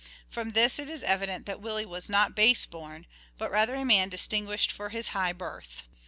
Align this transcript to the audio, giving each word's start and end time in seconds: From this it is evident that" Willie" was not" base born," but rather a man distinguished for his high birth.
From 0.31 0.49
this 0.49 0.79
it 0.79 0.89
is 0.89 1.03
evident 1.03 1.45
that" 1.45 1.61
Willie" 1.61 1.85
was 1.85 2.09
not" 2.09 2.35
base 2.35 2.65
born," 2.65 3.05
but 3.37 3.51
rather 3.51 3.75
a 3.75 3.85
man 3.85 4.09
distinguished 4.09 4.71
for 4.71 4.89
his 4.89 5.09
high 5.09 5.31
birth. 5.31 5.83